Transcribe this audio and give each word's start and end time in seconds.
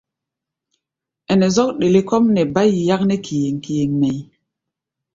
Ɛnɛ 1.31 1.47
zɔ́k 1.55 1.69
ɗele 1.79 1.99
kɔ́ʼm 2.09 2.25
nɛ 2.35 2.41
bá 2.53 2.61
yi 2.71 2.79
yáknɛ́ 2.89 3.17
kíéŋ-kíéŋ 3.25 3.91
mɛʼí̧. 4.01 4.23